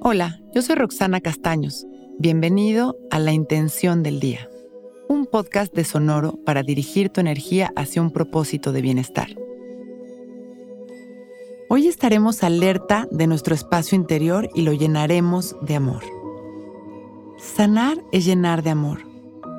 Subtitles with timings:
[0.00, 1.84] Hola, yo soy Roxana Castaños.
[2.20, 4.48] Bienvenido a La Intención del Día,
[5.08, 9.26] un podcast de Sonoro para dirigir tu energía hacia un propósito de bienestar.
[11.68, 16.04] Hoy estaremos alerta de nuestro espacio interior y lo llenaremos de amor.
[17.36, 19.00] Sanar es llenar de amor.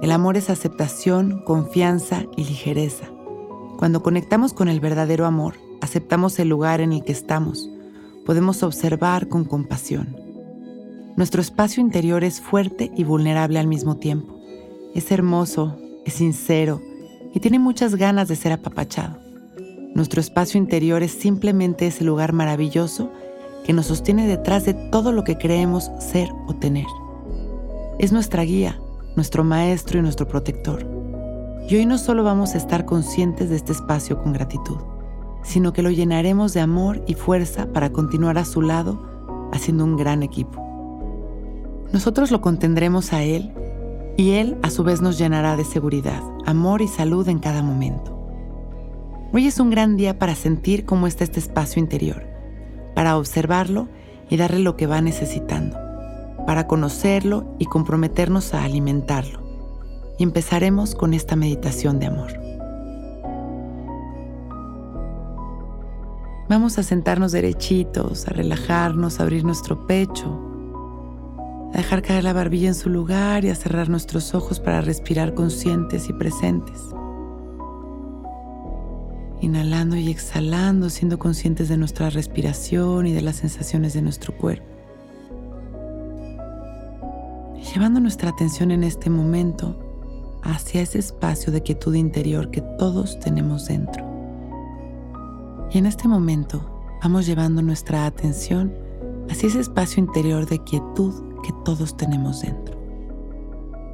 [0.01, 3.11] El amor es aceptación, confianza y ligereza.
[3.77, 7.69] Cuando conectamos con el verdadero amor, aceptamos el lugar en el que estamos,
[8.25, 10.28] podemos observar con compasión
[11.19, 14.39] nuestro espacio interior es fuerte y vulnerable al mismo tiempo.
[14.95, 16.81] Es hermoso, es sincero
[17.33, 19.17] y tiene muchas ganas de ser apapachado.
[19.93, 23.11] Nuestro espacio interior es simplemente ese lugar maravilloso
[23.65, 26.87] que nos sostiene detrás de todo lo que creemos ser o tener.
[27.99, 28.79] Es nuestra guía,
[29.17, 30.87] nuestro maestro y nuestro protector.
[31.67, 34.77] Y hoy no solo vamos a estar conscientes de este espacio con gratitud,
[35.43, 39.97] sino que lo llenaremos de amor y fuerza para continuar a su lado haciendo un
[39.97, 40.68] gran equipo.
[41.91, 43.51] Nosotros lo contendremos a Él
[44.15, 48.15] y Él a su vez nos llenará de seguridad, amor y salud en cada momento.
[49.33, 52.27] Hoy es un gran día para sentir cómo está este espacio interior,
[52.93, 53.87] para observarlo
[54.29, 55.77] y darle lo que va necesitando,
[56.45, 59.41] para conocerlo y comprometernos a alimentarlo.
[60.19, 62.33] Y empezaremos con esta meditación de amor.
[66.49, 70.48] Vamos a sentarnos derechitos, a relajarnos, a abrir nuestro pecho
[71.73, 75.33] a dejar caer la barbilla en su lugar y a cerrar nuestros ojos para respirar
[75.33, 76.81] conscientes y presentes.
[79.41, 84.79] Inhalando y exhalando, siendo conscientes de nuestra respiración y de las sensaciones de nuestro cuerpo.
[87.73, 89.77] llevando nuestra atención en este momento
[90.41, 94.05] hacia ese espacio de quietud interior que todos tenemos dentro.
[95.71, 96.67] Y en este momento
[97.03, 98.73] vamos llevando nuestra atención
[99.29, 102.77] hacia ese espacio interior de quietud que todos tenemos dentro.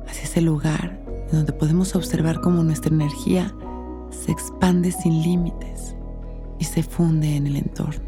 [0.08, 3.54] Hacia ese lugar en donde podemos observar cómo nuestra energía
[4.10, 5.96] se expande sin límites
[6.60, 8.04] y se funde en el entorno.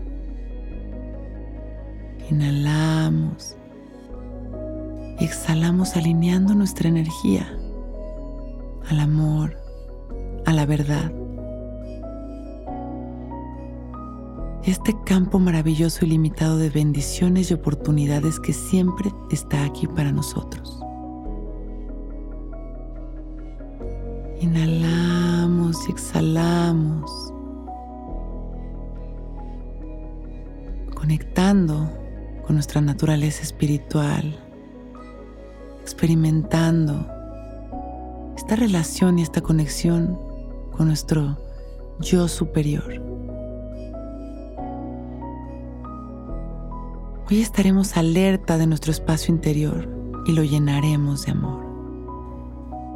[2.30, 3.56] Inhalamos
[5.20, 7.48] y exhalamos alineando nuestra energía
[8.90, 9.58] al amor,
[10.46, 11.12] a la verdad
[14.72, 20.78] este campo maravilloso y limitado de bendiciones y oportunidades que siempre está aquí para nosotros.
[24.42, 27.34] Inhalamos y exhalamos,
[30.94, 31.90] conectando
[32.46, 34.38] con nuestra naturaleza espiritual,
[35.82, 37.08] experimentando
[38.36, 40.20] esta relación y esta conexión
[40.76, 41.38] con nuestro
[42.02, 43.07] yo superior.
[47.30, 49.90] Hoy estaremos alerta de nuestro espacio interior
[50.26, 51.62] y lo llenaremos de amor.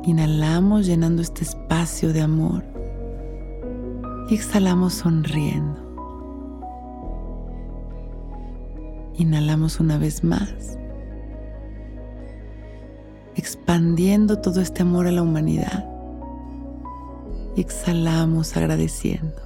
[0.06, 2.64] Inhalamos llenando este espacio de amor
[4.30, 5.82] y exhalamos sonriendo.
[9.16, 10.78] Inhalamos una vez más,
[13.36, 15.86] expandiendo todo este amor a la humanidad.
[17.58, 19.42] Y exhalamos agradeciendo.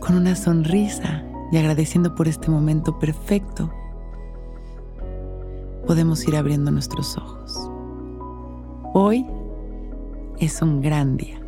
[0.00, 3.70] Con una sonrisa y agradeciendo por este momento perfecto,
[5.86, 7.70] podemos ir abriendo nuestros ojos.
[8.94, 9.26] Hoy
[10.38, 11.47] es un gran día.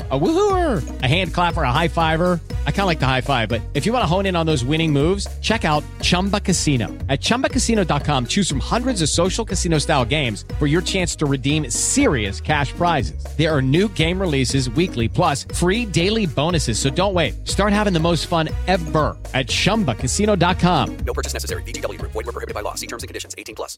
[0.11, 2.41] A woohooer, a hand clapper, a high fiver.
[2.65, 4.45] I kind of like the high five, but if you want to hone in on
[4.45, 6.87] those winning moves, check out Chumba Casino.
[7.07, 11.69] At ChumbaCasino.com, choose from hundreds of social casino style games for your chance to redeem
[11.69, 13.23] serious cash prizes.
[13.37, 16.79] There are new game releases weekly, plus free daily bonuses.
[16.79, 17.47] So don't wait.
[17.47, 20.97] Start having the most fun ever at ChumbaCasino.com.
[21.05, 21.63] No purchase necessary.
[21.63, 22.01] VGW.
[22.01, 22.73] Void were prohibited by law.
[22.75, 23.35] See terms and conditions.
[23.37, 23.77] 18 plus.